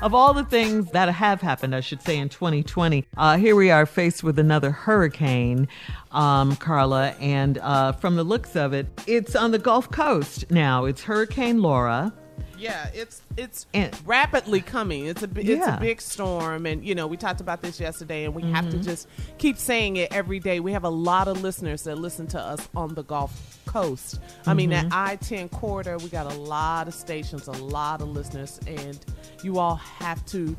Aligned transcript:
Of 0.00 0.14
all 0.14 0.32
the 0.32 0.44
things 0.44 0.92
that 0.92 1.08
have 1.12 1.40
happened, 1.40 1.74
I 1.74 1.80
should 1.80 2.00
say, 2.02 2.18
in 2.18 2.28
2020, 2.28 3.04
uh, 3.16 3.36
here 3.36 3.56
we 3.56 3.72
are 3.72 3.84
faced 3.84 4.22
with 4.22 4.38
another 4.38 4.70
hurricane, 4.70 5.66
um, 6.12 6.54
Carla. 6.56 7.08
And 7.20 7.58
uh, 7.58 7.92
from 7.92 8.14
the 8.14 8.22
looks 8.22 8.54
of 8.54 8.72
it, 8.72 8.86
it's 9.08 9.34
on 9.34 9.50
the 9.50 9.58
Gulf 9.58 9.90
Coast 9.90 10.48
now. 10.52 10.84
It's 10.84 11.02
Hurricane 11.02 11.60
Laura. 11.62 12.12
Yeah, 12.56 12.88
it's 12.92 13.22
it's 13.36 13.66
And- 13.72 13.96
rapidly 14.04 14.60
coming. 14.60 15.06
It's 15.06 15.22
a 15.22 15.28
it's 15.36 15.44
Yeah. 15.48 15.76
a 15.76 15.80
big 15.80 16.00
storm, 16.00 16.66
and 16.66 16.84
you 16.84 16.92
know 16.94 17.06
we 17.06 17.16
talked 17.16 17.40
about 17.40 17.62
this 17.62 17.78
yesterday, 17.78 18.24
and 18.24 18.34
we 18.34 18.42
have 18.50 18.64
Mm-hmm. 18.64 18.78
to 18.80 18.84
just 18.84 19.06
keep 19.38 19.56
saying 19.58 19.96
it 19.96 20.12
every 20.12 20.40
day. 20.40 20.58
We 20.58 20.72
have 20.72 20.82
a 20.82 20.88
lot 20.90 21.28
of 21.28 21.40
listeners 21.40 21.82
that 21.84 21.98
listen 21.98 22.26
to 22.28 22.40
us 22.40 22.68
on 22.74 22.94
the 22.94 23.04
Gulf 23.04 23.58
Coast. 23.66 24.18
I 24.44 24.54
mean, 24.54 24.70
Mm-hmm. 24.70 24.88
that 24.88 24.96
I 24.96 25.16
ten 25.16 25.48
corridor, 25.48 25.98
we 25.98 26.08
got 26.08 26.26
a 26.32 26.36
lot 26.36 26.88
of 26.88 26.94
stations, 26.94 27.46
a 27.46 27.52
lot 27.52 28.00
of 28.00 28.08
listeners, 28.08 28.58
and 28.66 28.98
you 29.42 29.58
all 29.58 29.76
have 29.76 30.24
to 30.26 30.56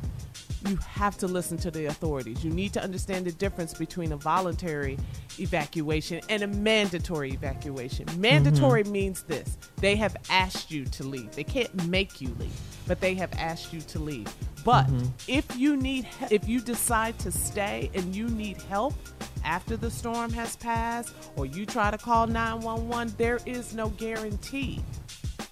you 0.67 0.75
have 0.77 1.17
to 1.17 1.27
listen 1.27 1.57
to 1.57 1.71
the 1.71 1.85
authorities. 1.85 2.43
You 2.43 2.51
need 2.51 2.73
to 2.73 2.83
understand 2.83 3.25
the 3.25 3.31
difference 3.31 3.73
between 3.73 4.11
a 4.11 4.17
voluntary 4.17 4.97
evacuation 5.39 6.21
and 6.29 6.43
a 6.43 6.47
mandatory 6.47 7.31
evacuation. 7.31 8.05
Mandatory 8.17 8.83
mm-hmm. 8.83 8.91
means 8.91 9.23
this 9.23 9.57
they 9.77 9.95
have 9.95 10.15
asked 10.29 10.71
you 10.71 10.85
to 10.85 11.03
leave. 11.03 11.31
They 11.31 11.43
can't 11.43 11.73
make 11.87 12.19
you 12.19 12.29
leave, 12.39 12.59
but 12.87 12.99
they 12.99 13.15
have 13.15 13.31
asked 13.33 13.71
you 13.71 13.81
to 13.81 13.99
leave. 13.99 14.27
But 14.65 14.87
mm-hmm. 14.87 15.07
if 15.27 15.55
you 15.55 15.77
need 15.77 16.07
if 16.29 16.47
you 16.47 16.59
decide 16.59 17.17
to 17.19 17.31
stay 17.31 17.89
and 17.93 18.15
you 18.15 18.27
need 18.27 18.61
help 18.63 18.93
after 19.45 19.77
the 19.77 19.89
storm 19.89 20.31
has 20.33 20.57
passed 20.57 21.13
or 21.37 21.45
you 21.45 21.65
try 21.65 21.89
to 21.91 21.97
call 21.97 22.27
911, 22.27 23.13
there 23.17 23.39
is 23.45 23.73
no 23.73 23.89
guarantee 23.89 24.81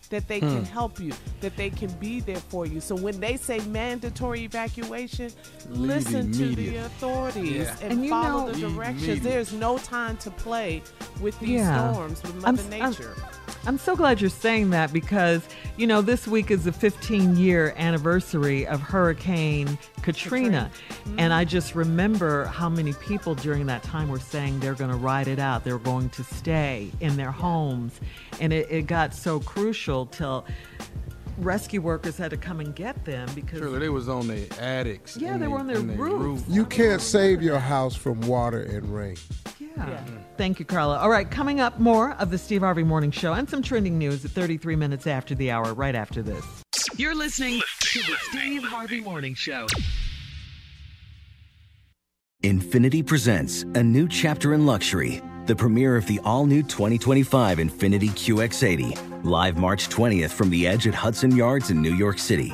that 0.09 0.28
they 0.28 0.40
hmm. 0.40 0.47
can 0.47 0.66
help 0.66 1.00
you, 1.00 1.12
that 1.41 1.56
they 1.57 1.69
can 1.69 1.90
be 1.94 2.19
there 2.19 2.38
for 2.38 2.66
you. 2.66 2.79
So 2.81 2.95
when 2.95 3.19
they 3.19 3.38
say 3.38 3.59
mandatory 3.68 4.44
evacuation, 4.44 5.31
listen 5.69 6.31
to 6.34 6.56
the 6.56 6.78
authorities 6.78 7.66
Yeah. 7.68 7.75
and, 7.81 7.91
And 7.94 8.03
you 8.03 8.09
follow 8.09 8.47
know- 8.47 8.51
the 8.51 8.59
directions. 8.69 9.03
Immediate. 9.03 9.23
There's 9.23 9.53
no 9.53 9.78
time 9.78 10.17
to 10.17 10.31
play 10.31 10.81
with 11.22 11.40
these 11.40 11.50
Yeah. 11.62 11.94
storms 11.94 12.22
with 12.23 12.35
Mother 12.35 12.62
s- 12.62 12.72
I'm- 12.73 12.90
Nature. 12.91 13.16
I'm 13.17 13.47
so 13.78 13.97
glad 13.97 14.22
you're 14.22 14.29
saying 14.29 14.69
that 14.69 14.94
because, 14.94 15.41
you 15.75 15.88
know, 15.88 16.01
this 16.01 16.25
week 16.25 16.51
is 16.51 16.63
the 16.63 16.72
15 16.72 17.35
year 17.35 17.73
anniversary 17.75 18.66
of 18.66 18.79
Hurricane 18.79 19.78
Katrina. 20.03 20.72
Mm-hmm. 20.89 21.19
And 21.19 21.33
I 21.33 21.44
just 21.44 21.75
remember 21.75 22.45
how 22.45 22.69
many 22.69 22.94
people 22.94 23.35
during 23.35 23.66
that 23.66 23.83
time 23.83 24.07
were 24.07 24.22
saying 24.22 24.61
they're 24.61 24.73
going 24.73 24.91
to 24.91 24.95
ride 24.95 25.28
it 25.28 25.38
out, 25.38 25.66
they're 25.66 25.79
going 25.79 26.09
to 26.11 26.23
stay 26.23 26.89
in 27.01 27.17
their 27.17 27.31
homes. 27.31 28.00
And 28.39 28.53
it, 28.53 28.72
it 28.72 28.88
got 28.88 29.13
so 29.13 29.41
crucial 29.41 30.05
till 30.05 30.45
rescue 31.38 31.81
workers 31.81 32.17
had 32.17 32.31
to 32.31 32.38
come 32.38 32.61
and 32.61 32.73
get 32.73 33.03
them 33.03 33.28
because. 33.35 33.59
Surely 33.59 33.79
they 33.79 33.89
was 33.89 34.07
on 34.07 34.28
their 34.28 34.45
attics. 34.61 35.17
Yeah, 35.17 35.34
in 35.34 35.41
they 35.41 35.47
were 35.47 35.59
on 35.59 35.67
their 35.67 35.81
roofs. 35.81 35.99
roof. 35.99 36.44
You 36.47 36.66
can't 36.66 37.01
save 37.01 37.41
your 37.41 37.59
house 37.59 37.95
from 37.95 38.22
water 38.22 38.61
and 38.61 38.95
rain. 38.95 39.17
Yeah. 39.77 39.85
Mm-hmm. 39.85 40.17
Thank 40.38 40.59
you, 40.59 40.65
Carla. 40.65 40.97
All 40.97 41.09
right, 41.09 41.29
coming 41.29 41.59
up 41.59 41.79
more 41.79 42.11
of 42.13 42.29
the 42.29 42.37
Steve 42.37 42.61
Harvey 42.61 42.84
Morning 42.84 43.11
Show 43.11 43.34
and 43.34 43.49
some 43.49 43.61
trending 43.61 43.97
news 43.97 44.23
at 44.23 44.31
33 44.31 44.75
minutes 44.75 45.07
after 45.07 45.34
the 45.35 45.52
hour, 45.52 45.73
right 45.73 45.96
after 45.96 46.22
this. 46.22 46.46
You're 46.96 47.16
listening 47.16 47.61
to 47.79 47.99
the 47.99 48.16
Steve 48.29 48.63
Harvey 48.63 49.02
Morning 49.02 49.34
Show. 49.34 49.67
Infiniti 52.43 53.03
presents 53.05 53.63
a 53.63 53.84
new 53.84 54.07
chapter 54.07 54.53
in 54.53 54.67
luxury, 54.67 55.22
the 55.47 55.55
premiere 55.55 55.96
of 55.96 56.05
the 56.05 56.19
all 56.23 56.46
new 56.46 56.61
2025 56.61 57.57
Infiniti 57.57 58.09
QX80, 58.09 59.23
live 59.25 59.57
March 59.57 59.90
20th 59.90 60.29
from 60.29 60.52
the 60.52 60.67
edge 60.67 60.85
at 60.87 60.93
Hudson 60.93 61.35
Yards 61.35 61.72
in 61.72 61.81
New 61.81 61.96
York 61.96 62.19
City, 62.19 62.53